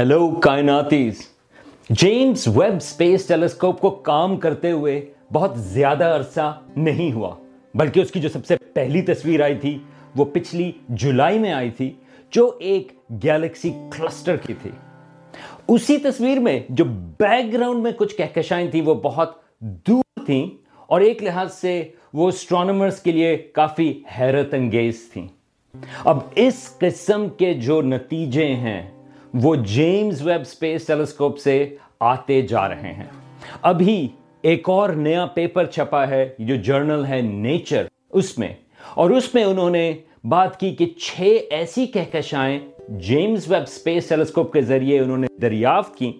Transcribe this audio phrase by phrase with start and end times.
[0.00, 1.18] Hello کائناتیز
[1.90, 7.34] James Webb space telescope کو کام کرتے ہوئے بہت زیادہ عرصہ نہیں ہوا،
[7.74, 9.78] بلکہ اس کی جو سب سے پہلی تصویر آئی تھی،
[10.16, 11.90] وہ پچھلی جولائی میں آئی تھی،
[12.30, 12.92] جو ایک
[13.22, 14.70] گیلیکسی کلسٹر کی تھی۔
[15.68, 16.84] اسی تصویر میں جو
[17.18, 20.46] بیک گراؤنڈ میں کچھ کہکشائیں تھیں، وہ بہت دور تھیں
[20.86, 21.82] اور ایک لحاظ سے
[22.12, 25.28] وہ اسٹرانومرز کے لیے کافی حیرت انگیز تھیں۔
[26.04, 28.99] اب اس قسم کے جو نتیجے ہیں
[29.34, 33.04] وہ جیمز ویب سپیس ٹیلیسکوپ سے آتے جا رہے ہیں۔
[33.62, 34.08] ابھی
[34.42, 38.48] ایک اور نیا پیپر چھپا ہے، جو جرنل ہے نیچر، اس میں۔
[38.94, 39.92] اور اس میں انہوں نے
[40.24, 42.58] بات کی کہ چھ ایسی کہکشائیں
[42.88, 46.12] جیمز ویب سپیس ٹیلیسکوپ کے ذریعے انہوں نے دریافت کی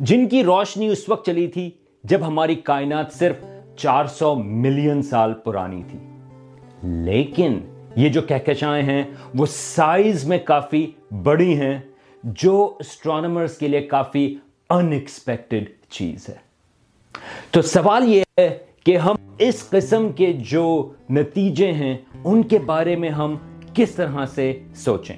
[0.00, 1.70] جن کی روشنی اس وقت چلی تھی
[2.04, 3.44] جب ہماری کائنات صرف
[3.76, 5.98] چار سو ملین سال پرانی تھی۔
[6.82, 7.60] لیکن
[7.96, 9.02] یہ جو کہکشائیں ہیں،
[9.34, 10.86] وہ سائز میں کافی
[11.22, 11.78] بڑی ہیں۔
[12.24, 14.36] جو اسٹرانومرز کے لیے کافی
[14.70, 16.34] ان ایکسپیکٹڈ چیز ہے۔
[17.50, 22.96] تو سوال یہ ہے کہ ہم اس قسم کے جو نتیجے ہیں، ان کے بارے
[22.96, 23.36] میں ہم
[23.74, 25.16] کس طرح سے سوچیں؟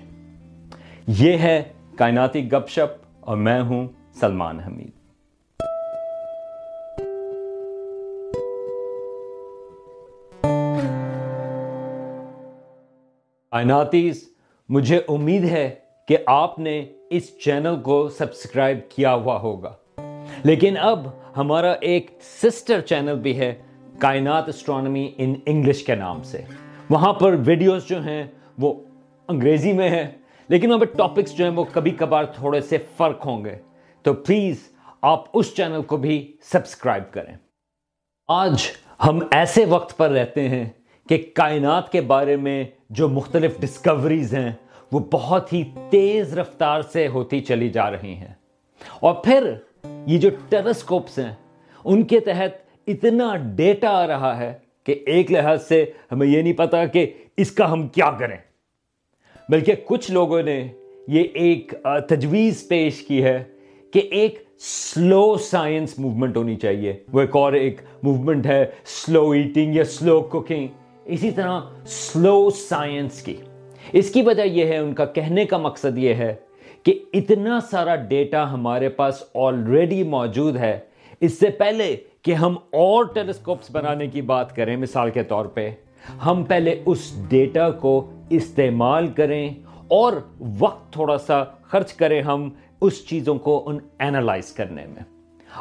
[1.07, 1.63] یہ ہے
[1.97, 3.89] کائناتی گپ شپ اور میں ہوں
[4.21, 4.91] سلمان حمید۔
[13.51, 14.29] کائناتیز،
[14.69, 15.75] مجھے امید ہے
[16.09, 19.75] کہ آپ نے اس چینل کو سبسکرائب کیا ہوا ہوگا۔
[20.45, 23.55] لیکن اب ہمارا ایک سسٹر چینل بھی ہے،
[23.99, 26.43] کائنات اسٹرانومی ان انگلش کے نام سے۔
[26.91, 28.25] وہاں پر ویڈیوز جو ہیں
[28.59, 28.75] وہ
[29.29, 30.11] انگریزی میں ہیں،
[30.49, 33.57] لیکن وہاں پہ ٹاپکس جو ہیں وہ کبھی کبھار تھوڑے سے فرق ہوں گے۔
[34.03, 34.69] تو پلیز
[35.03, 37.37] آپ اس چینل کو بھی سبسکرائب کریں۔
[38.29, 38.63] آج
[39.07, 40.69] ہم ایسے وقت پر رہتے ہیں
[41.09, 44.53] کہ کائنات کے بارے میں جو مختلف ڈسکوریز ہیں
[44.95, 48.35] وہ بہت ہی تیز رفتار سے ہوتی چلی جا رہی ہیں۔
[49.01, 49.55] اور پھر
[50.07, 51.35] یہ جو ٹیلیسکوپس ہیں،
[51.85, 52.51] ان کے تحت
[52.87, 54.53] اتنا ڈیٹا آ رہا ہے
[54.85, 58.37] کہ ایک لحاظ سے ہمیں یہ نہیں پتا کہ اس کا ہم کیا کریں۔
[59.49, 60.69] بلکہ کچھ لوگوں نے
[61.09, 61.75] یہ ایک
[62.09, 63.45] تجویز پیش کی ہے
[63.91, 69.75] کہ ایک سلو سائنس موومنٹ ہونی چاہیے۔ وہ ایک اور ایک موومنٹ ہے سلو ایٹنگ
[69.75, 70.67] یا سلو کوکنگ
[71.05, 73.37] اسی طرح سلو سائنس کی۔
[73.95, 76.35] اس کی وجہ یہ ہے، ان کا کہنے کا مقصد یہ ہے
[76.83, 80.79] کہ اتنا سارا ڈیٹا ہمارے پاس آلریڈی موجود ہے۔
[81.21, 85.71] اس سے پہلے کہ ہم اور ٹیلیسکوپس بنانے کی بات کریں، مثال کے طور پہ،
[86.27, 89.49] ہم پہلے اس ڈیٹا کو استعمال کریں
[89.89, 90.13] اور
[90.59, 92.49] وقت تھوڑا سا خرچ کریں ہم
[92.81, 95.03] اس چیزوں کو ان اینالائز کرنے میں۔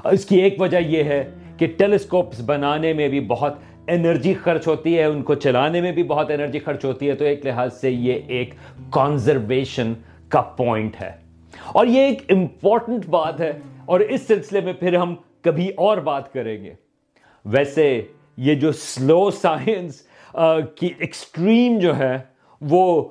[0.06, 1.24] اس کی ایک وجہ یہ ہے
[1.58, 3.54] کہ ٹیلیسکوپس بنانے میں بھی بہت
[3.88, 7.26] انرجی خرچ ہوتی ہے، ان کو چلانے میں بھی بہت انرجی خرچ ہوتی ہے، تو
[7.26, 8.54] ایک لحاظ سے یہ ایک
[8.90, 9.94] کانزرویشن
[10.30, 11.12] کا پوائنٹ ہے۔
[11.74, 13.52] اور یہ ایک امپورٹنٹ بات ہے،
[13.86, 16.74] اور اس سلسلے میں پھر ہم کبھی اور بات کریں گے۔
[17.46, 18.02] ویسے
[18.38, 20.02] یہ جو سلو سائنس
[20.76, 22.18] کی ایکسٹریم جو ہے،
[22.62, 23.04] وہ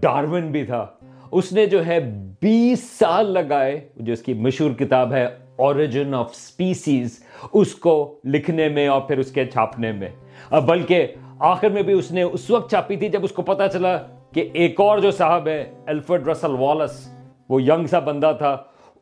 [0.00, 0.86] ڈارون بھی تھا۔
[1.32, 1.98] اس نے جو ہے
[2.40, 5.26] بیس سال لگائے، جو اس کی مشہور کتاب ہے
[5.56, 7.18] اوریجن آف سپیسیز
[7.52, 10.08] اس کو لکھنے میں اور پھر اس کے چھاپنے میں۔
[10.60, 11.06] بلکہ
[11.38, 13.96] آخر میں بھی اس نے اس وقت چھاپی تھی جب اس کو پتا چلا
[14.34, 17.08] کہ ایک اور جو صاحب ہے الفرڈ رسل والس
[17.48, 18.56] وہ ینگ سا بندہ تھا۔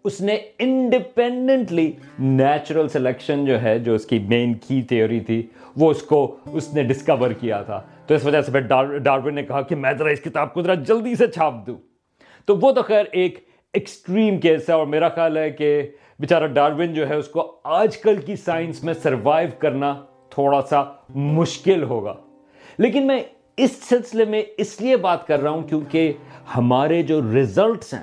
[0.04, 5.46] اس نے انڈیپینڈنٹلی نیچرل سلیکشن جو ہے، جو اس کی مین کی تھیوری تھی،
[5.76, 8.60] وہ اس کو اس نے ڈسکور کیا تھا۔ تو اس وجہ سے پھر
[8.98, 11.76] ڈارون نے کہا کہ میں ذرا اس کتاب کو ذرا جلدی سے چھاپ دوں۔
[12.46, 15.82] تو وہ تو خیر ایک ایکسٹریم کیس ہے اور میرا خیال ہے کہ
[16.20, 20.84] بیچارہ ڈارون جو ہے اس کو آج کل کی سائنس میں سروائیو کرنا تھوڑا سا
[21.14, 22.14] مشکل ہوگا۔
[22.78, 23.22] لیکن میں
[23.56, 26.12] اس سلسلے میں اس لیے بات کر رہا ہوں کیونکہ
[26.56, 28.02] ہمارے جو ریزلٹس ہیں،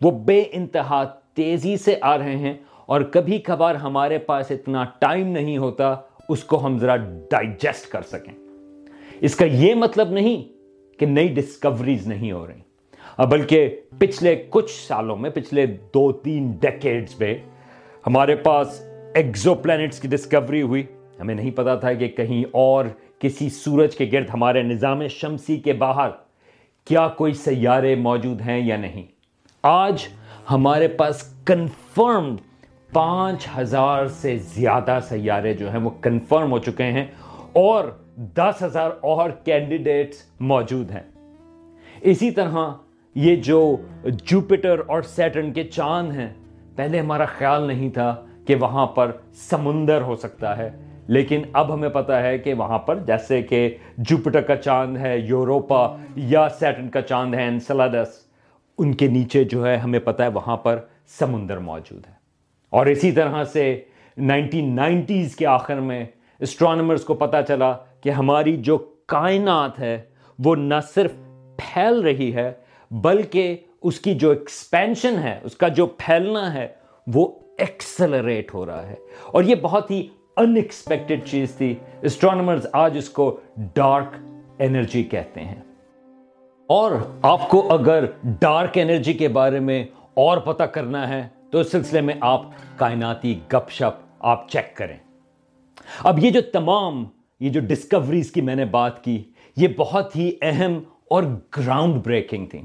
[0.00, 2.54] وہ بے انتہا تیزی سے آ رہے ہیں
[2.86, 5.96] اور کبھی کبھار ہمارے پاس اتنا ٹائم نہیں ہوتا
[6.28, 6.96] اس کو ہم ذرا
[7.30, 8.34] ڈائجسٹ کر سکیں۔
[9.20, 10.42] اس کا یہ مطلب نہیں
[10.98, 12.69] کہ نئی ڈسکوریز نہیں ہو رہی۔
[13.24, 17.34] بلکہ پچھلے کچھ سالوں میں، پچھلے دو تین ڈیکیڈز میں
[18.06, 18.82] ہمارے پاس
[19.14, 20.82] ایگزو پلانٹس کی ڈسکوری ہوئی۔
[21.20, 22.84] ہمیں نہیں پتا تھا کہ کہیں اور
[23.18, 26.10] کسی سورج کے گرد ہمارے نظام شمسی کے باہر
[26.84, 29.02] کیا کوئی سیارے موجود ہیں یا نہیں۔
[29.62, 30.08] آج
[30.50, 32.36] ہمارے پاس کنفرم
[32.92, 37.06] پانچ ہزار سے زیادہ سیارے جو ہیں وہ کنفرم ہو چکے ہیں
[37.52, 37.84] اور
[38.16, 41.02] دس ہزار اور کینڈیڈیٹس موجود ہیں۔
[42.00, 42.70] اسی طرح
[43.14, 46.28] یہ جو جوپیٹر اور سیٹرن کے چاند ہیں،
[46.76, 48.14] پہلے ہمارا خیال نہیں تھا
[48.46, 50.70] کہ وہاں پر سمندر ہو سکتا ہے،
[51.06, 53.68] لیکن اب ہمیں پتا ہے کہ وہاں پر جیسے کہ
[53.98, 58.08] جوپیٹر کا چاند ہے، یوروپا یا سیٹرن کا چاند ہے انسلادس
[58.78, 60.78] ان کے نیچے جو ہے، ہمیں پتا ہے وہاں پر
[61.18, 62.14] سمندر موجود ہے۔
[62.70, 63.80] اور اسی طرح سے
[64.18, 66.04] نائنٹین نائنٹیز کے آخر میں
[66.40, 70.00] اسٹرانومرز کو پتا چلا کہ ہماری جو کائنات ہے،
[70.38, 71.12] وہ نہ صرف
[71.56, 72.52] پھیل رہی ہے
[72.90, 76.68] بلکہ اس کی جو ایکسپینشن ہے، اس کا جو پھیلنا ہے،
[77.06, 77.28] وہ
[77.58, 78.94] ایکسلریٹ ہو رہا ہے۔
[79.26, 83.40] اور یہ بہت ہی ان ایکسپیکٹڈ چیز تھی۔ اسٹرانومرز آج اس کو
[83.74, 84.06] ڈارک
[84.58, 85.62] انرجی کہتے ہیں۔
[86.66, 86.92] اور
[87.22, 89.84] آپ کو اگر ڈارک انرجی کے بارے میں
[90.14, 92.42] اور پتہ کرنا ہے، تو اس سلسلے میں آپ
[92.76, 94.96] کائناتی گپ شپ آپ چیک کریں۔
[95.98, 97.04] اب یہ جو تمام،
[97.40, 99.22] یہ جو ڈسکوریز کی میں نے بات کی،
[99.56, 101.22] یہ بہت ہی اہم اور
[101.56, 102.62] گراؤنڈ بریکنگ تھی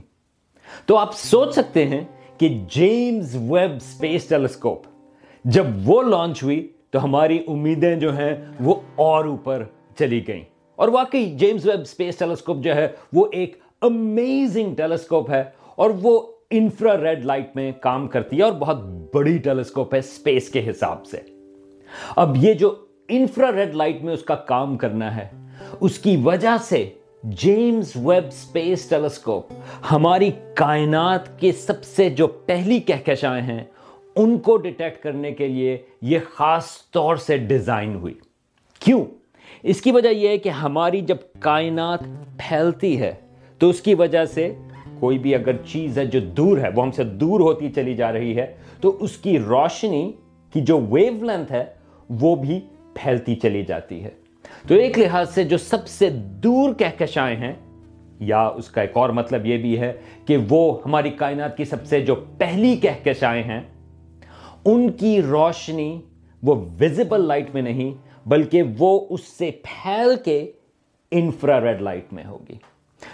[0.86, 2.02] تو آپ سوچ سکتے ہیں
[2.38, 4.84] کہ جیمز ویب اسپیس ٹیلیسکوپ
[5.46, 9.64] جب وہ لانچ ہوئی تو ہماری امیدیں جو ہیں وہ اور اوپر
[10.00, 10.44] چلی گئیں۔
[10.76, 15.44] اور واقعی جیمز ویب اسپیس ٹیلیسکوپ جو ہے وہ ایک امیزنگ ٹیلیسکوپ ہے
[15.76, 18.78] اور وہ انفرا ریڈ لائٹ میں کام کرتی ہے اور بہت
[19.14, 21.18] بڑی ٹیلیسکوپ ہے اسپیس کے حساب سے۔
[22.16, 22.76] اب یہ جو
[23.10, 25.28] انفرا ریڈ لائٹ میں اس کا کام کرنا ہے،
[25.80, 26.90] اس کی وجہ سے
[27.26, 29.54] جیمز ویب اسپیس ٹیلیسکوپ
[29.92, 33.64] ہماری کائنات کے سب سے جو پہلی کہکشائیں ہیں،
[34.16, 38.14] ان کو ڈیٹیکٹ کرنے کے لیے یہ خاص طور سے ڈیزائن ہوئی۔
[38.80, 39.06] کیوں؟
[39.64, 42.00] اس کی وجہ یہ ہے کہ ہماری جب کائنات
[42.38, 43.14] پھیلتی ہے،
[43.60, 44.56] تو اس کی وجہ سے
[45.00, 48.14] کوئی بھی اگر چیز ہے جو دور ہے، وہ ہم سے دور ہوتی چلی جا
[48.14, 50.12] رہی ہے، تو اس کی روشنی
[50.54, 51.66] کی جو ویو لینتھ ہے،
[52.10, 52.60] وہ بھی
[52.94, 54.25] پھیلتی چلی جاتی ہے۔
[54.68, 56.10] تو ایک لحاظ سے جو سب سے
[56.44, 57.54] دور کہکشائیں ہیں،
[58.20, 59.92] یا اس کا ایک اور مطلب یہ بھی ہے
[60.26, 63.62] کہ وہ ہماری کائنات کی سب سے جو پہلی کہکشائیں ہیں،
[64.66, 66.02] ان کی روشنی
[66.44, 67.92] وہ ویزیبل لائٹ میں نہیں،
[68.26, 70.52] بلکہ وہ اس سے پھیل کے
[71.12, 72.56] انفرا ریڈ لائٹ میں ہوگی۔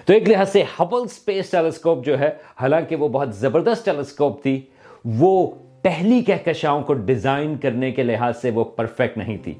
[0.06, 2.30] تو ایک لحاظ سے ہبل اسپیس ٹیلیسکوپ جو ہے،
[2.62, 4.60] حالانکہ وہ بہت زبردست ٹیلیسکوپ تھی،
[5.06, 5.48] وہ
[5.82, 9.54] پہلی کہکشاؤں کو ڈیزائن کرنے کے لحاظ سے وہ پرفیکٹ نہیں تھی۔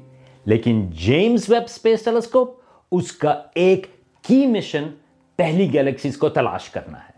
[0.44, 2.60] لیکن جیمز ویب اسپیس ٹیلیسکوپ
[2.92, 3.86] اس کا ایک
[4.22, 4.82] کی مشن
[5.36, 7.12] پہلی گیلیکسیز کو تلاش کرنا ہے۔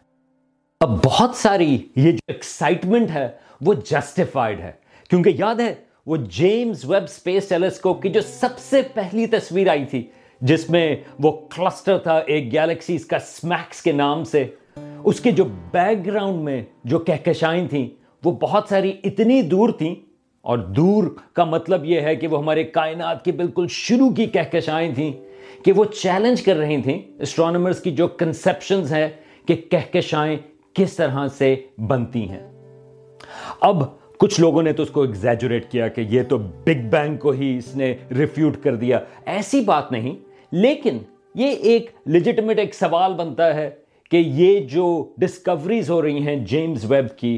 [0.81, 3.29] اب بہت ساری یہ جو ایکسائٹمنٹ ہے
[3.61, 4.73] وہ جسٹیفائڈ ہے۔
[5.11, 5.75] کیونکہ یاد ہے،
[6.07, 10.07] وہ جیمز ویب اسپیس ٹیلیسکوپ کی جو سب سے پہلی تصویر آئی تھی،
[10.41, 14.47] جس میں وہ کلسٹر تھا ایک گیلیکسیز کا سمیکس کے نام سے۔
[15.05, 17.89] اس کے جو بیک گراؤنڈ میں جو کہکشائیں تھیں،
[18.25, 19.95] وہ بہت ساری اتنی دور تھیں
[20.45, 24.95] اور دور کا مطلب یہ ہے کہ وہ ہمارے کائنات کے بالکل شروع کی کہکشائیں
[24.95, 25.13] تھیں،
[25.65, 29.09] کہ وہ چیلنج کر رہی تھیں اسٹرانومرز کی جو کنسپشنز ہیں
[29.49, 30.37] کہ کہکشائیں
[30.77, 31.55] کس طرح سے
[31.89, 32.43] بنتی ہیں۔
[33.61, 33.83] اب
[34.19, 37.57] کچھ لوگوں نے تو اس کو ایگزیجوریٹ کیا کہ یہ تو بگ بینگ کو ہی
[37.59, 40.15] اس نے ریفیوٹ کر دیا۔ ایسی بات نہیں،
[40.53, 40.99] لیکن
[41.35, 43.71] یہ ایک لیجٹمیٹ ایک سوال بنتا ہے
[44.11, 44.87] کہ یہ جو
[45.19, 47.37] ڈسکوریز ہو رہی ہیں جیمز ویب کی،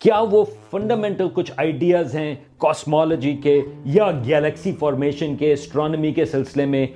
[0.00, 6.66] کیا وہ فنڈامنٹل کچھ آئیڈیاز ہیں کاسمالوجی کے یا گیلیکسی فارمیشن کے اسٹرانمی کے سلسلے
[6.66, 6.86] میں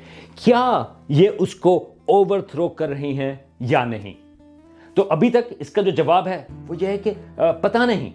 [0.45, 4.15] کیا یہ اس کو اوور تھرو کر رہی ہیں یا نہیں؟
[4.95, 8.11] تو ابھی تک اس کا جو جواب ہے وہ یہ ہے کہ پتہ نہیں۔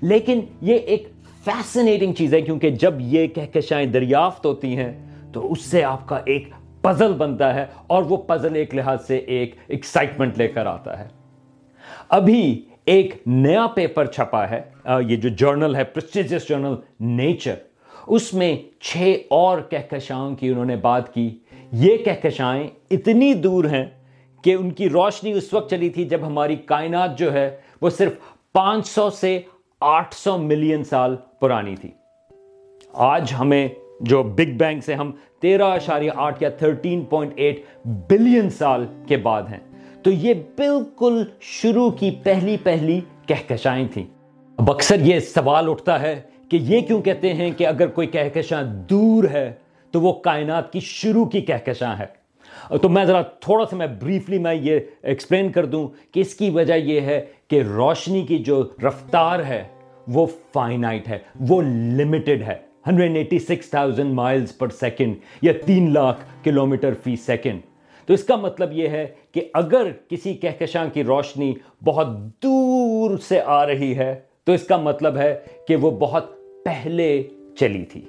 [0.00, 1.08] لیکن یہ ایک
[1.44, 4.92] فیسنیٹنگ چیز ہے کیونکہ جب یہ کہکشائیں دریافت ہوتی ہیں
[5.32, 6.48] تو اس سے آپ کا ایک
[6.82, 11.08] پزل بنتا ہے اور وہ پزل ایک لحاظ سے ایک ایکسائٹمنٹ لے کر آتا ہے۔
[12.08, 14.62] ابھی ایک نیا پیپر چھپا ہے۔
[15.08, 17.54] یہ جو جرنل ہے پرسٹیجس جرنل نیچر
[18.06, 21.38] اس میں چھ اور کہکشاؤں کی انہوں نے بات کی۔
[21.72, 23.84] یہ کہکشائیں اتنی دور ہیں
[24.42, 28.12] کہ ان کی روشنی اس وقت چلی تھی جب ہماری کائنات جو ہے وہ صرف
[28.52, 29.40] پانچ سو سے
[29.80, 31.90] آٹھ سو ملین سال پرانی تھی۔
[32.92, 33.68] آج ہمیں
[34.00, 39.16] جو بگ بینگ سے ہم تیرہ اشاریہ آٹھ یا تھرٹین پوائنٹ ایٹ بلین سال کے
[39.16, 44.17] بعد ہیں۔ تو یہ بالکل شروع کی پہلی پہلی کہکشائیں تھیں۔
[44.58, 48.62] اب اکثر یہ سوال اٹھتا ہے کہ یہ کیوں کہتے ہیں کہ اگر کوئی کہکشاں
[48.90, 49.52] دور ہے
[49.94, 52.06] تو وہ کائنات کی شروع کی کہکشاں ہے؟
[52.76, 56.50] تو میں ذرا تھوڑا سا میں بریفلی میں یہ ایکسپلین کر دوں کہ اس کی
[56.50, 59.62] وجہ یہ ہے کہ روشنی کی جو رفتار ہے
[60.06, 62.58] وہ فائنائٹ ہے وہ لمیٹڈ ہے۔
[62.90, 67.60] 186,000 مائلز پر سیکنڈ یا تین لاکھ کلومیٹر فی سیکنڈ
[68.06, 73.40] تو اس کا مطلب یہ ہے کہ اگر کسی کہکشاں کی روشنی بہت دور سے
[73.40, 74.14] آ رہی ہے
[74.48, 75.38] تو اس کا مطلب ہے
[75.68, 76.24] کہ وہ بہت
[76.64, 77.22] پہلے
[77.58, 78.00] چلی تھی۔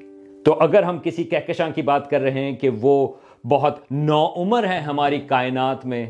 [0.45, 3.07] تو اگر ہم کسی کہکشاں کی بات کر رہے ہیں کہ وہ
[3.49, 6.05] بہت نو عمر ہے ہماری کائنات میں،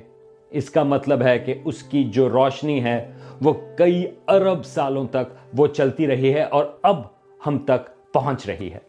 [0.49, 5.33] اس کا مطلب ہے کہ اس کی جو روشنی ہے وہ کئی ارب سالوں تک
[5.57, 7.01] وہ چلتی رہی ہے اور اب
[7.47, 8.79] ہم تک پہنچ رہی ہے۔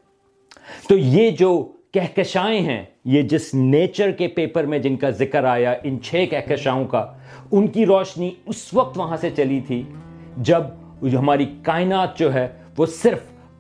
[0.89, 5.75] تو یہ جو کہکشائیں ہیں، یہ جس نیچر کے پیپر میں جن کا ذکر آیا،
[5.83, 7.13] ان چھ کہکشاؤں کا،
[7.51, 9.83] ان کی روشنی اس وقت وہاں سے چلی تھی
[10.37, 10.63] جب
[11.09, 13.19] جو ہماری کائنات جو ہے وہ صرف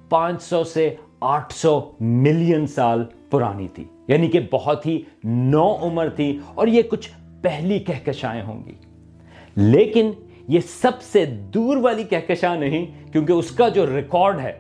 [0.09, 6.09] پانچ سو سے آٹھ سو ملین سال پرانی تھی۔ یعنی کہ بہت ہی نو عمر
[6.09, 7.11] تھی اور یہ کچھ
[7.43, 8.73] پہلی کہکشائیں ہوں گی۔
[9.57, 10.11] لیکن
[10.49, 14.53] یہ سب سے دور والی کہکشاں نہیں، کیونکہ اس کا جو ریکارڈ ہے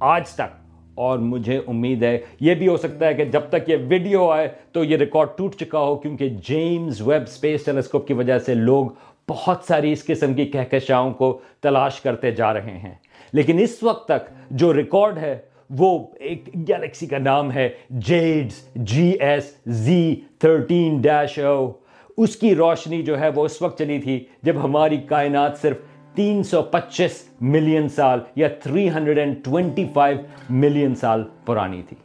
[0.00, 0.64] آج تک،
[0.94, 4.48] اور مجھے امید ہے، یہ بھی ہو سکتا ہے کہ جب تک یہ ویڈیو آئے
[4.72, 8.86] تو یہ ریکارڈ ٹوٹ چکا ہو، کیونکہ جیمز ویب سپیس ٹیلیسکوپ کی وجہ سے لوگ
[9.28, 12.94] بہت ساری اس قسم کی کہکشاؤں کو تلاش کرتے جا رہے ہیں۔
[13.32, 15.38] لیکن اس وقت تک جو ریکارڈ ہے،
[15.70, 21.72] وہ ایک گیلیکسی کا نام ہے، JADES G S, Z thirteen dash O.
[22.16, 25.76] اس کی روشنی جو ہے، وہ اس وقت چلی تھی جب ہماری کائنات صرف
[26.14, 30.18] تین سو پچیس ملین سال یا three hundred and twenty five
[30.50, 31.96] million سال پرانی تھی۔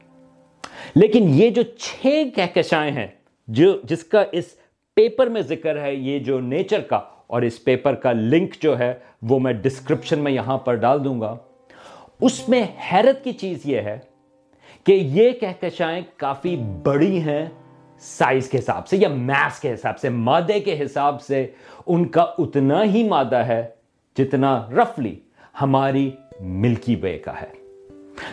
[0.95, 3.07] لیکن یہ جو چھ کہکشائیں ہیں،
[3.47, 4.45] جو جس کا اس
[5.00, 8.94] پیپر میں ذکر ہے یہ جو نیچر کا، اور اس پیپر کا لنک جو ہے
[9.29, 11.36] وہ میں ڈسکرپشن میں یہاں پر ڈال دوں گا۔
[12.22, 13.98] اس میں حیرت کی چیز یہ ہے
[14.86, 17.46] کہ یہ کہکشائیں کافی بڑی ہیں
[18.03, 21.46] سائز کے حساب سے یا میس کے حساب سے، مادے کے حساب سے
[21.88, 23.62] ان کا اتنا ہی مادہ ہے
[24.18, 25.15] جتنا رفلی
[25.62, 27.51] ہماری ملکی وے کا ہے۔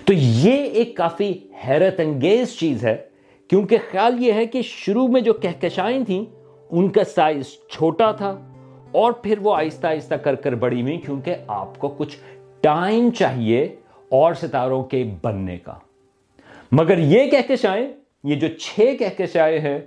[0.04, 1.32] تو یہ ایک کافی
[1.66, 2.96] حیرت انگیز چیز ہے،
[3.50, 6.24] کیونکہ خیال یہ ہے کہ شروع میں جو کہکشائیں تھیں
[6.70, 8.40] ان کا سائز چھوٹا تھا
[8.92, 12.16] اور پھر وہ آہستہ آہستہ کر کر بڑی ہوئی کیونکہ آپ کو کچھ
[12.60, 13.76] ٹائم چاہیے
[14.08, 15.74] اور ستاروں کے بننے کا۔
[16.72, 17.86] مگر یہ کہکشائیں
[18.24, 19.80] یہ جو چھ کہکشائیں ہیں،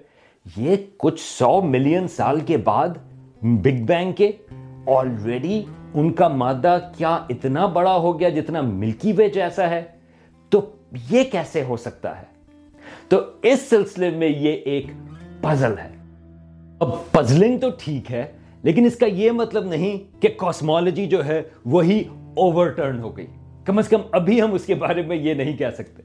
[0.57, 2.89] یہ کچھ سو ملین سال کے بعد
[3.41, 4.31] بگ بینگ کے
[4.87, 9.83] آلریڈی ان کا مادہ کیا اتنا بڑا ہو گیا جتنا ملکی وے جیسا ہے؟
[10.49, 10.61] تو
[11.11, 12.25] یہ کیسے ہو سکتا ہے؟
[13.07, 14.85] تو اس سلسلے میں یہ ایک
[15.41, 15.98] پزل ہے۔
[16.79, 18.31] اب پزلنگ تو ٹھیک ہے،
[18.63, 22.03] لیکن اس کا یہ مطلب نہیں کہ کاسمالوجی جو ہے وہی
[22.37, 23.25] اوور ٹرن ہو گئی۔
[23.65, 26.03] کم از کم ابھی ہم اس کے بارے میں یہ نہیں کہہ سکتے۔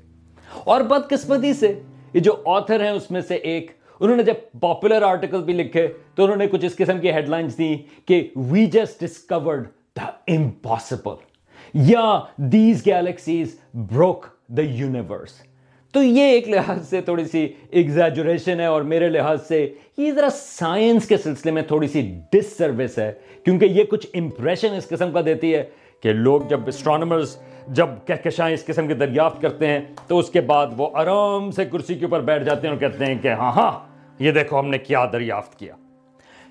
[0.65, 1.81] اور بدقسمتی سے،
[2.15, 5.87] یہ جو آتھر ہیں اس میں سے ایک، انہوں نے جب پاپولر آرٹیکل بھی لکھے
[6.15, 7.77] تو انہوں نے کچھ اس قسم کی ہیڈ لائنز دی
[8.07, 9.67] کہ we just discovered
[9.97, 11.15] the impossible
[11.75, 15.31] یا these galaxies broke the universe
[15.95, 20.29] تو یہ ایک لحاظ سے تھوڑی سی ایگزیجوریشن ہے اور میرے لحاظ سے یہ ذرا
[20.31, 23.13] سائنس کے سلسلے میں تھوڑی سی ڈس سروس ہے،
[23.45, 25.65] کیونکہ یہ کچھ امپریشن اس قسم کا دیتی ہے
[26.03, 27.37] کہ لوگ جب اسٹرانومرز
[27.69, 31.65] جب کہکشائیں اس قسم کی دریافت کرتے ہیں، تو اس کے بعد وہ آرام سے
[31.65, 33.73] کرسی کے اوپر بیٹھ جاتے ہیں اور کہتے ہیں کہ ہاں ہاں
[34.19, 35.75] یہ دیکھو ہم نے کیا دریافت کیا۔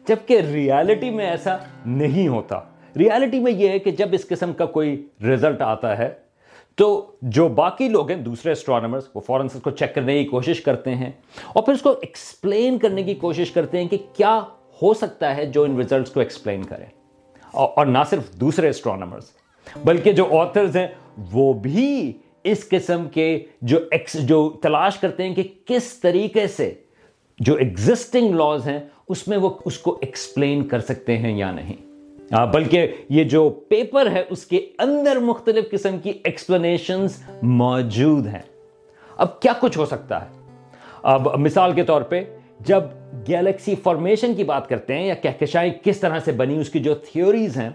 [0.08, 2.60] جبکہ ریالٹی میں ایسا نہیں ہوتا۔
[2.98, 6.10] ریالٹی میں یہ ہے کہ جب اس قسم کا کوئی رزلٹ آتا ہے
[6.76, 10.62] تو جو باقی لوگ ہیں، دوسرے اسٹرانومرز وہ فوراً اس کو چیک کرنے کی کوشش
[10.62, 11.12] کرتے ہیں
[11.54, 14.42] اور پھر اس کو ایکسپلین کرنے کی کوشش کرتے ہیں کہ کیا
[14.82, 16.86] ہو سکتا ہے جو ان ریزلٹس کو ایکسپلین کرے۔
[17.54, 19.24] اور نہ صرف دوسرے اسٹرانومرز
[19.84, 20.88] بلکہ جو آتھرز ہیں،
[21.32, 22.14] وہ بھی
[22.44, 23.80] اس قسم کے جو
[24.14, 26.74] جو تلاش کرتے ہیں کہ کس طریقے سے
[27.40, 31.93] جو ایگزسٹنگ لاز ہیں، اس میں وہ اس کو ایکسپلین کر سکتے ہیں یا نہیں۔
[32.34, 38.42] ہاں، بلکہ یہ جو پیپر ہے، اس کے اندر مختلف قسم کی ایکسپلینیشنز موجود ہیں۔
[39.18, 40.26] اب کیا کچھ ہو سکتا ہے؟
[41.04, 42.24] اب مثال کے طور پہ،
[42.60, 42.84] جب
[43.28, 46.96] گیلیکسی فارمیشن کی بات کرتے ہیں، یا کہکشائیں کس طرح سے بنی، اس کی جو
[46.96, 47.70] تھیوریز ہیں،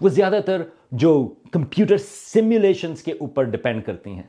[0.00, 4.22] وہ زیادہ تر جو کمپیوٹر سیمولیشنز کے اوپر ڈیپینڈ کرتی ہیں۔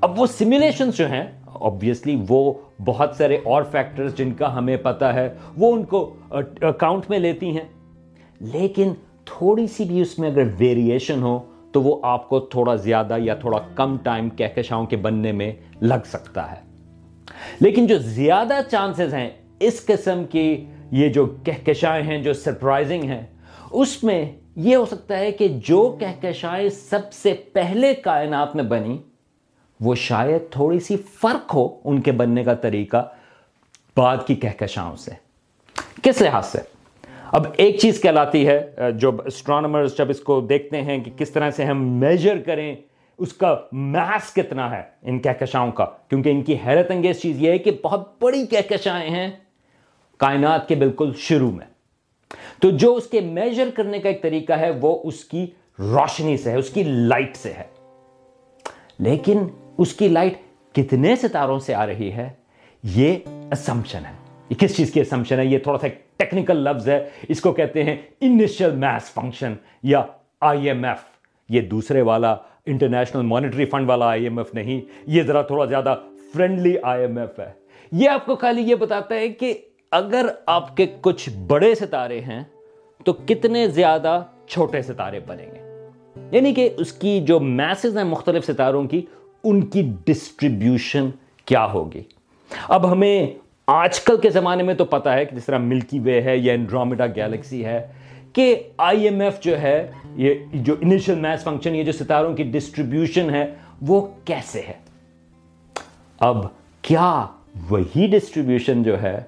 [0.00, 2.52] اب وہ سیمولیشنز جو ہیں، obviously وہ
[2.84, 6.14] بہت سارے اور فیکٹرز جن کا ہمیں پتا ہے، وہ ان کو
[6.60, 7.64] اکاؤنٹ میں لیتی ہیں۔
[8.40, 8.92] لیکن
[9.24, 11.40] تھوڑی سی بھی اس میں اگر ویریشن ہو
[11.72, 16.06] تو وہ آپ کو تھوڑا زیادہ یا تھوڑا کم ٹائم کہکشاؤں کے بننے میں لگ
[16.06, 16.56] سکتا ہے۔
[17.60, 23.22] لیکن جو زیادہ چانسز ہیں اس قسم کی یہ جو کہکشائیں ہیں، جو سرپرائزنگ ہیں،
[23.70, 28.98] اس میں یہ ہو سکتا ہے کہ جو کہکشائیں سب سے پہلے کائنات میں بنی،
[29.80, 33.08] وہ شاید تھوڑی سی فرق ہو ان کے بننے کا طریقہ
[33.96, 35.10] بعد کی کہکشاؤں سے۔
[36.02, 36.73] کس لحاظ سے؟
[37.34, 41.50] اب ایک چیز کہلاتی ہے جو اسٹرانومرز جب اس کو دیکھتے ہیں کہ کس طرح
[41.50, 42.76] سے ہم میجر کریں،
[43.18, 47.50] اس کا میس کتنا ہے ان کہکشاؤں کا۔ کیونکہ ان کی حیرت انگیز چیز یہ
[47.50, 49.30] ہے کہ بہت بڑی کہکشائیں ہیں
[50.16, 51.66] کائنات کے بالکل شروع میں۔
[52.62, 55.46] تو جو اس کے میجر کرنے کا ایک طریقہ ہے، وہ اس کی
[55.78, 57.64] روشنی سے ہے، اس کی لائٹ سے ہے۔
[58.98, 59.38] لیکن
[59.78, 60.34] اس کی لائٹ
[60.74, 62.28] کتنے ستاروں سے آ رہی ہے،
[62.84, 64.12] یہ اسمپشن ہے۔
[64.50, 65.86] یہ کس چیز کی اسمپشن ہے؟ یہ تھوڑا سا
[66.16, 70.02] ٹیکنیکل لفظ ہے اس کو کہتے ہیں انیشل میس فنکشن یا
[70.40, 70.98] آئی ایم ایف
[71.48, 72.34] یہ دوسرے والا
[72.66, 74.80] انٹرنیشنل مانیٹری فنڈ والا آئی ایم ایف نہیں.
[75.06, 75.94] یہ ذرا تھوڑا زیادہ
[76.34, 77.50] فرینڈلی آئی ایم ایف ہے.
[77.92, 79.54] یہ آپ کو خالی یہ بتاتا ہے کہ
[79.92, 82.42] اگر آپ کے کچھ بڑے ستارے ہیں
[83.04, 85.60] تو کتنے زیادہ چھوٹے ستارے بنیں گے؟
[86.30, 89.04] یعنی کہ اس کی جو میسز ہیں مختلف ستاروں کی،
[89.44, 91.10] ان کی ڈسٹریبیوشن
[91.44, 92.02] کیا ہوگی؟
[92.68, 93.26] اب ہمیں
[93.68, 96.52] آج کل کے زمانے میں تو پتا ہے کہ جس طرح ملکی وے ہے یا
[96.52, 97.80] انڈرومیڈا گیلیکسی ہے،
[98.32, 102.42] کہ آئی ایم ایف جو ہے، یہ جو انیشل میس فنکشن یہ جو ستاروں کی
[102.42, 103.44] ڈسٹریبیوشن ہے،
[103.82, 104.72] وہ کیسے ہے؟
[106.20, 106.44] اب
[106.82, 107.26] کیا
[107.70, 109.18] وہی ڈسٹریبیوشن جو ہے،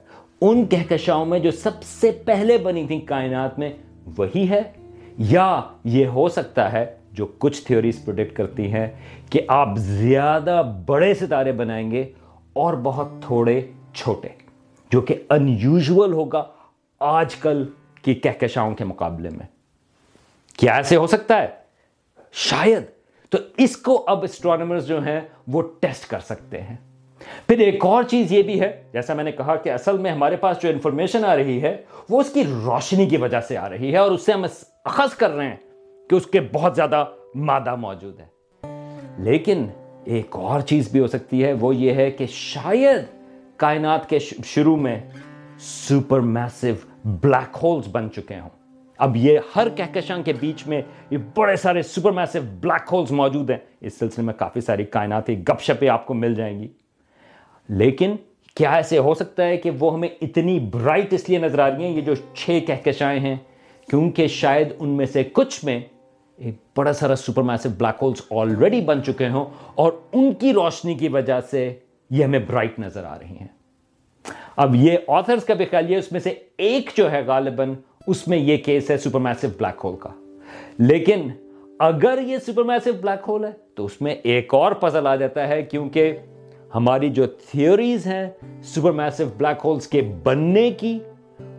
[0.41, 3.71] ان کہکشاؤں میں جو سب سے پہلے بنی تھی کائنات میں،
[4.19, 4.63] وہی ہے؟
[5.19, 8.87] یا یہ ہو سکتا ہے، جو کچھ تھیوریز پروڈکٹ کرتی ہیں،
[9.31, 12.05] کہ آپ زیادہ بڑے ستارے بنائیں گے
[12.53, 13.61] اور بہت تھوڑے
[13.97, 14.29] چھوٹے،
[14.91, 16.45] جو کہ ان یوزول ہوگا
[17.01, 17.69] آج کل
[18.03, 19.47] کی کہکشاؤں کے مقابلے میں۔
[20.57, 21.47] کیا ایسے ہو سکتا ہے؟
[22.33, 22.83] شاید۔
[23.31, 26.77] تو اس کو اب اسٹرانومرز جو ہیں وہ ٹیسٹ کر سکتے ہیں۔
[27.49, 30.37] پھر ایک اور چیز یہ بھی ہے، جیسا میں نے کہا کہ اصل میں ہمارے
[30.37, 33.93] پاس جو انفارمیشن آ رہی ہے، وہ اس کی روشنی کی وجہ سے آ رہی
[33.93, 34.45] ہے اور اس سے ہم
[34.85, 35.57] اخذ کر رہے ہیں
[36.11, 38.27] کہ اس کے بہت زیادہ مادہ موجود ہے
[39.19, 39.67] لیکن
[40.05, 43.16] ایک اور چیز بھی ہو سکتی ہے، وہ یہ ہے کہ شاید
[43.57, 45.01] کائنات کے شروع میں
[45.59, 46.67] سپر میسو
[47.05, 48.49] بلیک ہولز بن چکے ہوں۔
[48.99, 53.51] اب یہ ہر کہکشاں کے بیچ میں یہ بڑے سارے سپر میسو بلیک ہولز موجود
[53.51, 56.69] ہیں۔ اس سلسلے میں کافی ساری کائناتی گپ شپیں آپ کو مل جائیں گی۔
[57.69, 58.17] لیکن
[58.55, 61.85] کیا ایسے ہو سکتا ہے کہ وہ ہمیں اتنی برائٹ اس لیے نظر آ رہی
[61.85, 63.37] ہیں، یہ جو چھ کہکشائیں ہیں،
[63.91, 65.81] کیونکہ شاید ان میں سے کچھ میں
[66.37, 69.45] ایک بڑا سارا super massive black holes already بن چکے ہوں
[69.75, 71.75] اور ان کی روشنی کی وجہ سے
[72.11, 73.49] یہ ہمیں برائٹ نظر آ رہی ہیں۔
[74.57, 77.75] اب یہ آتھرز کا بھی خیال یہ اس میں سے ایک جو ہے غالباً،
[78.07, 80.09] اس میں یہ کیس ہے سپر میسو بلیک ہول کا۔
[80.79, 81.29] لیکن
[81.79, 85.49] اگر یہ سپر میسو بلیک ہول ہے، تو اس میں ایک اور پزل آ جاتا
[85.49, 86.19] ہے، کیونکہ
[86.75, 88.31] ہماری جو تھیوریز ہیں
[88.63, 90.99] سپر میسو بلیک ہولز کے بننے کی،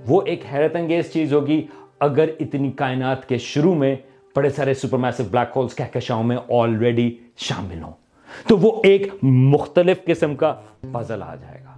[0.07, 1.67] وہ ایک حیرت انگیز چیز ہوگی۔
[1.99, 3.95] اگر اتنی کائنات کے شروع میں
[4.35, 8.06] بڑے سارے سپر میسو بلیک ہولز کہکشاؤں میں آلریڈی شامل ہوں۔
[8.47, 10.55] تو وہ ایک مختلف قسم کا
[10.91, 11.77] پزل آ جائے گا۔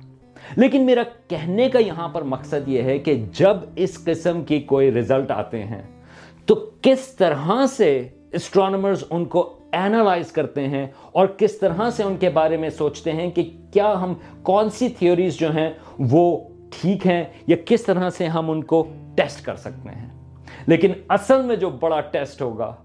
[0.55, 4.93] لیکن میرا کہنے کا یہاں پر مقصد یہ ہے کہ جب اس قسم کی کوئی
[4.93, 5.81] ریزلٹ آتے ہیں،
[6.45, 12.17] تو کس طرح سے اسٹرانومرز ان کو اینالائز کرتے ہیں اور کس طرح سے ان
[12.17, 17.07] کے بارے میں سوچتے ہیں کہ کیا ہم کون سی تھیوریز جو ہیں وہ ٹھیک
[17.07, 20.09] ہیں یا کس طرح سے ہم ان کو ٹیسٹ کر سکتے ہیں۔
[20.67, 22.75] لیکن اصل میں جو بڑا ٹیسٹ ہوگا،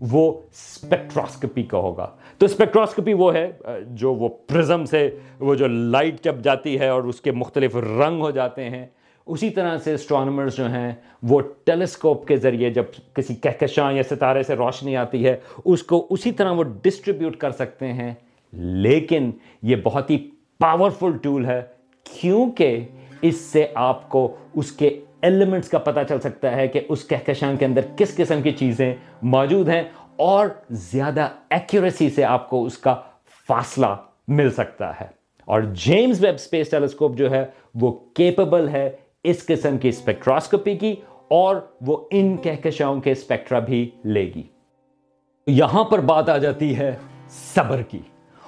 [0.00, 2.06] وہ اسپیکٹراسکوپی کا ہوگا۔
[2.38, 3.50] تو اسپیکٹراسکوپی وہ ہے
[3.86, 5.08] جو وہ پرزم سے
[5.40, 8.86] وہ جو لائٹ جب جاتی ہے اور اس کے مختلف رنگ ہو جاتے ہیں،
[9.26, 14.42] اسی طرح سے اسٹرانومرز جو ہیں، وہ ٹیلیسکوپ کے ذریعے جب کسی کہکشاں یا ستارے
[14.42, 18.14] سے روشنی آتی ہے، اس کو اسی طرح وہ ڈسٹریبیوٹ کر سکتے ہیں۔
[18.52, 19.30] لیکن
[19.62, 20.18] یہ بہت ہی
[20.60, 21.60] پاورفل ٹول ہے،
[22.04, 22.84] کیونکہ
[23.22, 27.52] اس سے آپ کو اس کے ایلیمنٹس کا پتہ چل سکتا ہے کہ اس کہکشاں
[27.58, 29.82] کے اندر کس قسم کی چیزیں موجود ہیں۔
[30.18, 32.94] اور زیادہ ایکوریسی سے آپ کو اس کا
[33.46, 33.86] فاصلہ
[34.28, 35.06] مل سکتا ہے۔
[35.44, 38.90] اور جیمز ویب اسپیس ٹیلیسکوپ جو ہے وہ کیپبل ہے
[39.24, 40.94] اس قسم کی اسپیکٹراسکوپی کی
[41.28, 44.42] اور وہ ان کہکشاؤں کے اسپیکٹرا بھی لے گی۔
[45.46, 46.96] یہاں پر بات آ جاتی ہے
[47.54, 47.98] صبر کی۔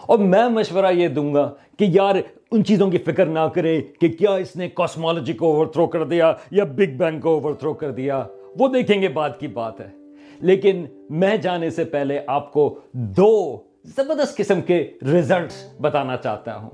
[0.06, 2.14] اور میں مشورہ یہ دوں گا کہ یار
[2.52, 6.04] ان چیزوں کی فکر نہ کرے کہ کیا اس نے کاسمالوجی کو اوور تھرو کر
[6.04, 8.22] دیا یا بگ بینگ کو اوور تھرو کر دیا۔
[8.58, 9.99] وہ دیکھیں گے بات کی بات ہے۔
[10.40, 16.70] لیکن میں جانے سے پہلے آپ کو دو زبردست قسم کے ریزلٹس بتانا چاہتا ہوں۔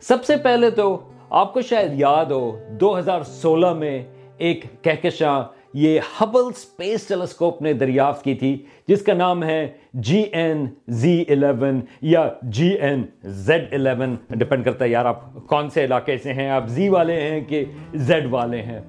[0.00, 0.98] سب سے پہلے تو
[1.30, 4.04] آپ کو شاید یاد ہو، دو ہزار سولہ میں
[4.38, 5.42] ایک کہکشاں،
[5.74, 11.24] یہ ہبل سپیس ٹیلیسکوپ نے دریافت کی تھی، جس کا نام ہے جی این زی
[11.28, 16.32] الیون یا G N Z eleven depend کرتا ہے یار آپ کون سے علاقے سے
[16.32, 17.64] ہیں، آپ زی والے ہیں کہ
[17.94, 18.80] زیڈ والے ہیں۔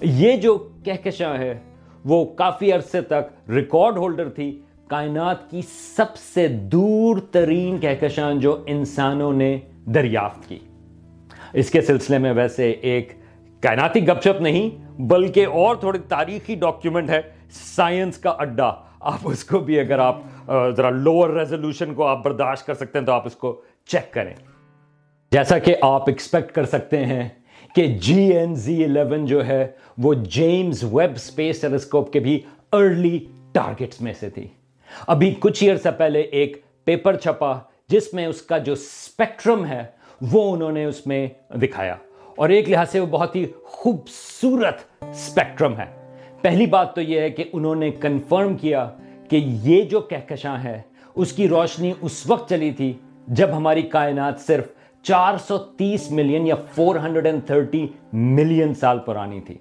[0.00, 1.54] یہ جو کہکشاں ہے
[2.08, 5.60] وہ کافی عرصے تک ریکارڈ ہولڈر تھی، کائنات کی
[5.96, 10.58] سب سے دور ترین کہکشاں جو انسانوں نے دریافت کی۔
[11.52, 13.12] اس کے سلسلے میں ویسے ایک
[13.60, 14.70] کائناتی گپ شپ نہیں،
[15.02, 20.18] بلکہ اور تھوڑی تاریخی ڈاکیومنٹ ہے۔ سائنس کا اڈا۔ آپ اس کو بھی اگر آپ
[20.76, 24.34] ذرا لوور ریزولوشن کو آپ برداشت کر سکتے ہیں تو آپ اس کو چیک کریں۔
[25.32, 27.28] جیسا کہ آپ ایکسپیکٹ کر سکتے ہیں
[27.76, 32.40] کہ جی این زی الیون جو ہے وہ جیمز ویب اسپیس ٹیلیسکوپ کے بھی
[32.72, 34.48] ارلی ٹارگٹس میں سے تھی۔
[35.06, 37.52] ابھی کچھ ایئر سے پہلے ایک پیپر چھپا
[37.88, 39.82] جس میں اس کا جو اسپیکٹرم ہے
[40.32, 41.94] وہ انہوں نے اس میں دکھایا۔
[42.36, 47.30] اور ایک لحاظ سے وہ بہت ہی خوبصورت اسپیکٹرم ہے۔ پہلی بات تو یہ ہے
[47.30, 48.90] کہ انہوں نے کنفرم کیا
[49.30, 50.82] کہ یہ جو کہکشاں ہے،
[51.14, 52.92] اس کی روشنی اس وقت چلی تھی
[53.28, 54.75] جب ہماری کائنات صرف
[55.08, 59.54] چار سو تیس ملین یا four hundred and thirty million سال پرانی تھی۔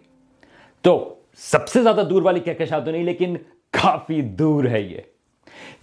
[0.81, 3.35] تو سب سے زیادہ دور والی کہکشاں تو نہیں، لیکن
[3.71, 4.97] کافی دور ہے یہ۔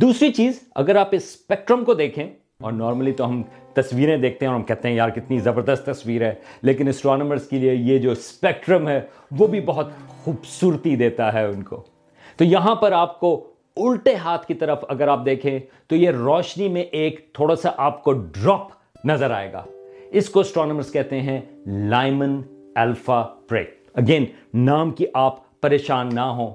[0.00, 3.42] دوسری چیز، اگر آپ اس اسپیکٹرم کو دیکھیں، اور نارملی تو ہم
[3.74, 7.58] تصویریں دیکھتے ہیں اور ہم کہتے ہیں، یار کتنی زبردست تصویر ہے، لیکن اسٹرانومرز کے
[7.58, 9.86] لیے یہ جو اسپیکٹرم ہے، وہ بھی بہت
[10.24, 11.82] خوبصورتی دیتا ہے ان کو۔
[12.36, 16.68] تو یہاں پر آپ کو الٹے ہاتھ کی طرف اگر آپ دیکھیں، تو یہ روشنی
[16.68, 19.64] میں ایک تھوڑا سا آپ کو ڈراپ نظر آئے گا۔
[20.10, 22.42] اس کو اسٹرانومرز کہتے ہیں لائمن
[22.74, 26.54] الفا بریک اگین نام کی آپ پریشان نہ ہوں۔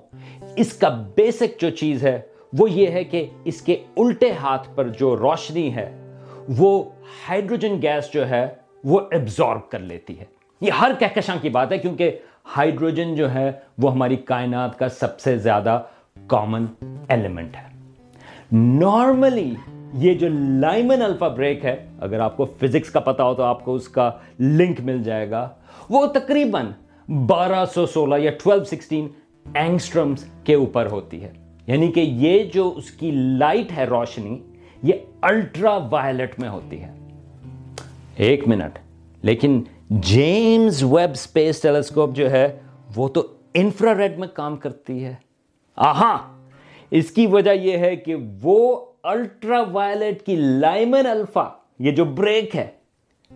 [0.55, 2.21] اس کا بیسک جو چیز ہے،
[2.57, 6.17] وہ یہ ہے کہ اس کے الٹے ہاتھ پر جو روشنی ہے،
[6.57, 6.83] وہ
[7.29, 8.47] ہائیڈروجن گیس جو ہے،
[8.83, 10.25] وہ ایبزارب کر لیتی ہے۔
[10.61, 12.19] یہ ہر کہکشاں کی بات ہے، کیونکہ
[12.57, 15.81] ہائیڈروجن جو ہے، وہ ہماری کائنات کا سب سے زیادہ
[16.27, 16.65] کامن
[17.09, 17.67] ایلیمنٹ ہے۔
[18.51, 19.55] نارملی
[19.93, 20.27] یہ جو
[20.59, 23.89] لائمن الفا بریک ہے، اگر آپ کو فزکس کا پتا ہو تو آپ کو اس
[23.89, 25.49] کا لنک مل جائے گا۔
[25.89, 26.65] وہ تقریباً
[27.25, 29.07] بارہ سو سولہ یا ٹویلو سکسٹین
[29.53, 31.31] اینگسٹرمز کے اوپر ہوتی ہے۔
[31.67, 34.39] یعنی کہ یہ جو اس کی لائٹ ہے روشنی،
[34.83, 36.91] یہ الٹرا وائلٹ میں ہوتی ہے۔
[38.15, 38.79] ایک منٹ،
[39.21, 42.59] لیکن جیمز ویب اسپیس ٹیلیسکوپ جو ہے،
[42.95, 45.15] وہ تو انفرا ریڈ میں کام کرتی ہے۔
[45.75, 46.17] آہاں،
[46.91, 51.43] اس کی وجہ یہ ہے کہ وہ الٹرا وائلٹ کی لائمن الفا
[51.79, 52.67] یہ جو بریک ہے،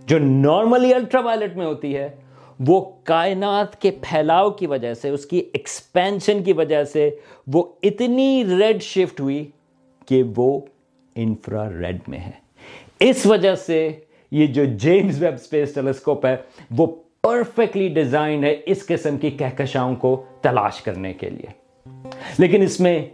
[0.05, 2.09] جو نارملی الٹرا وائلٹ میں ہوتی ہے،
[2.59, 7.09] وہ کائنات کے پھیلاؤ کی وجہ سے، اس کی ایکسپینشن کی وجہ سے
[7.47, 9.49] وہ اتنی ریڈ شفٹ ہوئی
[10.05, 10.59] کہ وہ
[11.15, 12.31] انفرا ریڈ میں ہے۔
[12.99, 13.89] اس وجہ سے
[14.31, 16.35] یہ جو جیمز ویب اسپیس ٹیلیسکوپ ہے،
[16.77, 16.87] وہ
[17.21, 21.47] پرفیکٹلی ڈیزائن ہے اس قسم کی کہکشاؤں کو تلاش کرنے کے لیے۔
[22.37, 23.05] لیکن اس میں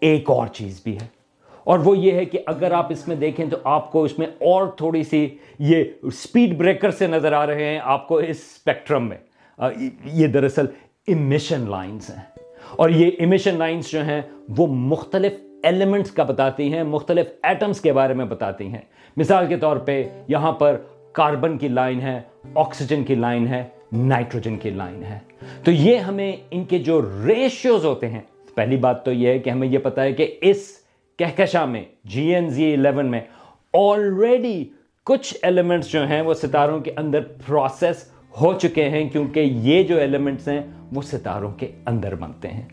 [0.00, 1.19] ایک اور چیز بھی ہے۔
[1.64, 4.26] اور وہ یہ ہے کہ اگر آپ اس میں دیکھیں تو آپ کو اس میں
[4.26, 9.08] اور تھوڑی سی یہ سپیڈ بریکر سے نظر آ رہے ہیں آپ کو اس سپیکٹرم
[9.08, 9.16] میں۔
[10.04, 10.66] یہ دراصل
[11.08, 12.22] امیشن لائنز ہیں۔
[12.76, 14.20] اور یہ امیشن لائنز جو ہیں
[14.56, 18.80] وہ مختلف ایلیمنٹس کا بتاتی ہیں، مختلف ایٹمز کے بارے میں بتاتی ہیں۔
[19.16, 20.76] مثال کے طور پہ یہاں پر
[21.12, 22.20] کاربن کی لائن ہے
[22.54, 25.18] آکسیجن کی لائن ہے نائٹروجن کی لائن ہے۔
[25.64, 28.20] تو یہ ہمیں ان کے جو ریشیوز ہوتے ہیں،
[28.54, 30.80] پہلی بات تو یہ ہے کہ ہمیں یہ پتا ہے کہ اس
[31.20, 33.20] کہکشاں میں جی این زی الیون میں
[33.74, 34.64] آلریڈی
[35.04, 39.96] کچھ ایلیمنٹس جو ہیں وہ ستاروں کے اندر پروسیس ہو چکے ہیں کیونکہ یہ جو
[39.96, 40.60] ایلیمنٹس ہیں
[40.92, 42.68] وہ ستاروں کے اندر بنتے ہیں۔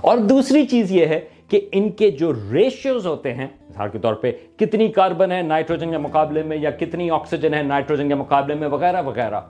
[0.00, 4.14] اور دوسری چیز یہ ہے کہ ان کے جو ریشیوز ہوتے ہیں، مثال کے طور
[4.14, 8.54] پہ کتنی کاربن ہے نائٹروجن کے مقابلے میں یا کتنی آکسیجن ہے نائٹروجن کے مقابلے
[8.54, 9.40] میں، وغیرہ وغیرہ،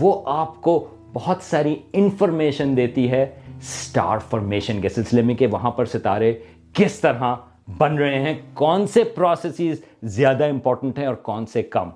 [0.00, 3.26] وہ آپ کو بہت ساری انفارمیشن دیتی ہے۔
[3.60, 6.34] سٹار فارمیشن کے سلسلے میں کہ وہاں پر ستارے
[6.72, 7.34] کس طرح
[7.78, 11.90] بن رہے ہیں، کون سے پروسیسز زیادہ امپورٹنٹ ہیں اور کون سے کم؟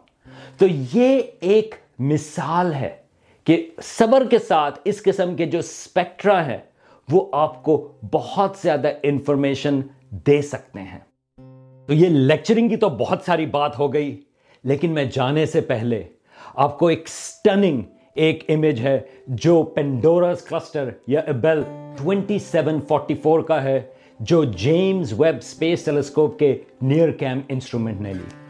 [0.59, 2.97] تو یہ ایک مثال ہے
[3.45, 6.59] کہ صبر کے ساتھ اس قسم کے جو اسپیکٹرا ہے
[7.09, 10.99] وہ آپ کو بہت زیادہ انفارمیشن دے سکتے ہیں۔
[11.87, 14.21] تو یہ لیکچرنگ کی تو بہت ساری بات ہو گئی،
[14.65, 16.03] لیکن میں جانے سے پہلے
[16.55, 17.83] آپ کو ایک سٹننگ
[18.15, 21.63] ایک امیج ہے جو پینڈورس کلسٹر یا ایبل
[21.97, 23.81] 2744 کا ہے۔
[24.20, 28.44] جو جیمز ویب سپیس ٹیلیسکوپ کے نیئر کیم انسٹرومنٹ نے لی۔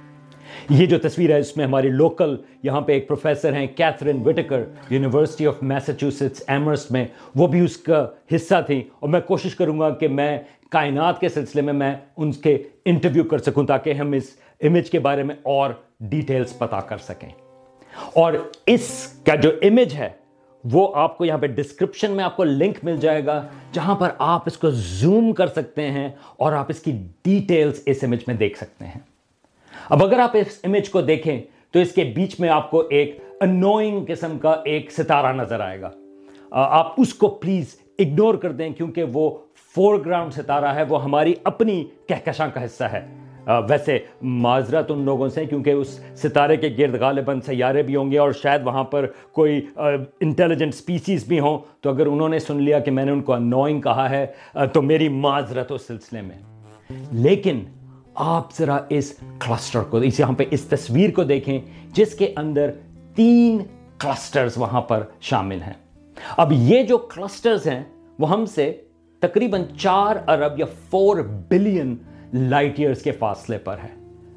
[0.70, 4.64] یہ جو تصویر ہے، اس میں ہماری لوکل یہاں پہ ایک پروفیسر ہیں، Katherine Whitaker
[4.90, 9.80] university of Massachusetts Amherst میں۔ وہ بھی اس کا حصہ تھیں۔ اور میں کوشش کروں
[9.80, 10.38] گا کہ میں
[10.70, 14.24] کائنات کے سلسلے میں میں ان کے انٹرویو کر سکوں تاکہ ہم اس
[14.62, 17.28] امیج کے بارے میں اور ڈیٹیلز پتا کر سکیں۔
[18.14, 18.32] اور
[18.66, 20.23] اس کا جو امیج ہے
[20.72, 24.10] وہ آپ کو یہاں پہ ڈسکرپشن میں آپ کو لنک مل جائے گا جہاں پر
[24.18, 26.92] آپ اس کو زوم کر سکتے ہیں اور آپ اس کی
[27.24, 29.00] ڈیٹیلز اس امیج میں دیکھ سکتے ہیں۔
[29.90, 33.18] اب اگر آپ اس امیج کو دیکھیں تو اس کے بیچ میں آپ کو ایک
[33.40, 35.90] انوئنگ قسم کا ایک ستارہ نظر آئے گا۔
[36.50, 39.38] آپ اس کو پلیز اگنور کر دیں کیونکہ وہ
[39.74, 43.06] فور گراؤنڈ ستارہ ہے، وہ ہماری اپنی کہکشاں کا حصہ ہے۔
[43.46, 48.18] ویسے معذرت ان لوگوں سے، کیونکہ اس ستارے کے گرد غالباً سیارے بھی ہوں گے
[48.18, 49.66] اور شاید وہاں پر کوئی
[50.20, 53.32] انٹیلیجنٹ سپیسیز بھی ہوں۔ تو اگر انہوں نے سن لیا کہ میں نے ان کو
[53.32, 54.26] انوائنگ کہا ہے
[54.72, 56.36] تو میری معذرت اس سلسلے میں۔
[57.12, 57.60] لیکن
[58.14, 61.60] آپ ذرا اس کلسٹر کو، اس یہاں پہ اس تصویر کو دیکھیں،
[61.92, 62.70] جس کے اندر
[63.14, 63.58] تین
[63.98, 65.72] کلسٹرز وہاں پر شامل ہیں۔
[66.36, 67.82] اب یہ جو کلسٹرز ہیں،
[68.18, 68.72] وہ ہم سے
[69.20, 71.16] تقریباً چار ارب یا فور
[71.48, 71.96] بلین
[72.34, 73.88] لائٹ ایئرز کے فاصلے پر ہے۔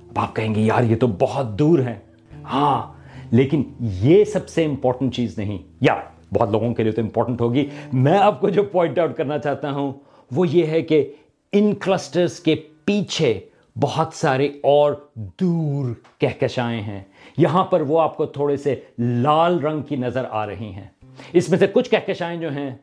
[0.09, 1.95] اب آپ کہیں گے، یار یہ تو بہت دور ہے۔
[2.43, 2.93] ہاں
[3.31, 5.95] لیکن یہ سب سے امپورٹنٹ چیز نہیں۔ یا،
[6.33, 9.71] بہت لوگوں کے لیے تو امپورٹنٹ ہوگی۔ میں آپ کو جو پوائنٹ آؤٹ کرنا چاہتا
[9.71, 9.93] ہوں،
[10.31, 11.13] وہ یہ ہے کہ
[11.51, 12.55] ان کلسٹرز کے
[12.85, 13.39] پیچھے
[13.81, 17.03] بہت سارے اور دور کہکشائیں ہیں۔
[17.37, 20.87] یہاں پر وہ آپ کو تھوڑے سے لال رنگ کی نظر آ رہی ہیں۔
[21.33, 22.75] اس میں سے کچھ کہکشائیں جو ہیں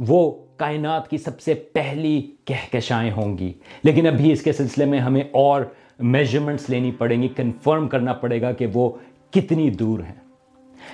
[0.00, 4.98] وہ کائنات کی سب سے پہلی کہکشائیں ہوں گی۔ لیکن ابھی اس کے سلسلے میں
[4.98, 5.62] ہمیں اور
[5.98, 8.90] میجرمنٹس لینی پڑیں گی کنفرم کرنا پڑے گا کہ وہ
[9.30, 10.14] کتنی دور ہیں۔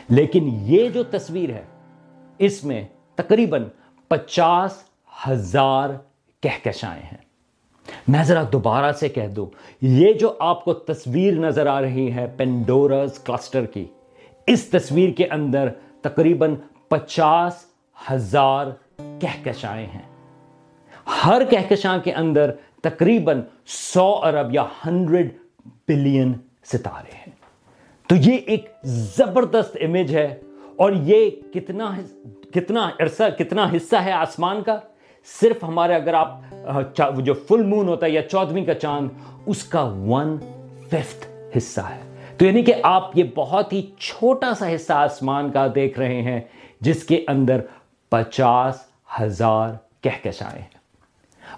[0.09, 1.63] لیکن یہ جو تصویر ہے،
[2.39, 2.85] اس میں
[3.15, 3.65] تقریباً
[4.09, 4.71] پچاس
[5.29, 5.91] ہزار
[6.41, 7.33] کہکشائیں ہیں۔
[8.09, 9.47] میں ذرا دوبارہ سے کہہ دوں،
[9.83, 13.85] یہ جو آپ کو تصویر نظر آ رہی ہے پینڈورز کلسٹر کی،
[14.47, 15.69] اس تصویر کے اندر
[16.03, 16.55] تقریباً
[16.89, 17.53] پچاس
[18.13, 20.03] ہزار کہکشائیں ہیں۔
[21.27, 22.51] ہر کہکشاں کے اندر
[22.83, 25.29] تقریباً سو ارب یا ہنڈریڈ
[25.89, 26.33] بلین
[26.65, 27.33] ستارے ہیں۔
[28.09, 30.41] تو یہ ایک زبردست امیج ہے
[30.77, 31.93] اور یہ کتنا
[32.55, 34.79] کتنا عرصہ، کتنا حصہ ہے آسمان کا؟
[35.41, 36.41] صرف ہمارے اگر آپ
[37.19, 39.09] جو فل مون ہوتا ہے یا چودویں کا چاند،
[39.47, 40.39] اس کا ون
[40.87, 41.27] ففتھ
[41.57, 42.01] حصہ ہے۔
[42.39, 46.41] تو یعنی کہ آپ یہ بہت ہی چھوٹا سا حصہ آسمان کا دیکھ رہے ہیں،
[46.81, 47.61] جس کے اندر
[48.13, 48.75] پچاس
[49.21, 49.71] ہزار
[50.01, 50.81] کہکشائیں۔ ہیں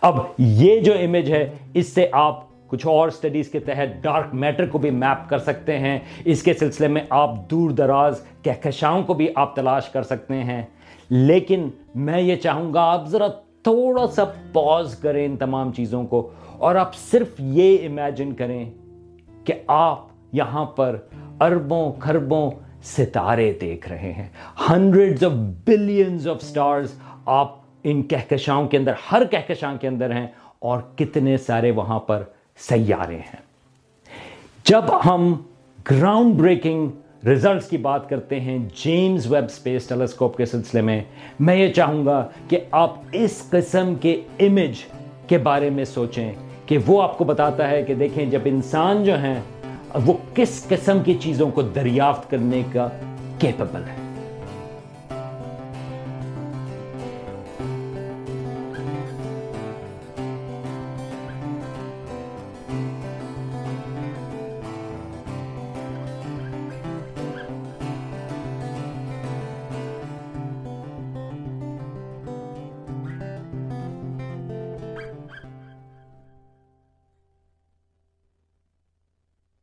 [0.03, 4.67] اب یہ جو امیج ہے، اس سے آپ کچھ اور سٹڈیز کے تحت ڈارک میٹر
[4.67, 9.15] کو بھی میپ کر سکتے ہیں۔ اس کے سلسلے میں آپ دور دراز کہکشاؤں کو
[9.15, 10.63] بھی آپ تلاش کر سکتے ہیں۔
[11.11, 13.29] لیکن میں یہ چاہوں گا آپ ذرا
[13.63, 18.71] تھوڑا سا پوز کریں ان تمام چیزوں کو اور آپ صرف یہ امیجن کریں
[19.45, 20.97] کہ آپ یہاں پر
[21.41, 22.51] اربوں کھربوں
[22.85, 24.29] ستارے دیکھ رہے ہیں۔
[24.71, 25.33] Hundred of
[25.65, 26.93] billions of stars
[27.27, 30.27] آپ ان کہکشاؤں کے اندر، ہر کہکشاں کے اندر ہیں
[30.59, 32.23] اور کتنے سارے وہاں پر
[32.59, 33.43] سیارے ہیں۔
[34.65, 35.35] جب ہم
[35.91, 36.91] گراؤنڈ بریکنگ
[37.27, 41.01] ریزلٹس کی بات کرتے ہیں جیمز ویب سپیس ٹیلیسکوپ کے سلسلے میں
[41.41, 44.77] میں یہ چاہوں گا کہ آپ اس قسم کے امیج
[45.29, 46.33] کے بارے میں سوچیں
[46.67, 49.41] کہ وہ آپ کو بتاتا ہے کہ دیکھیں جب انسان جو ہیں
[49.95, 52.89] وہ کس قسم کی چیزوں کو دریافت کرنے کا
[53.39, 54.04] کیپبل ہے؟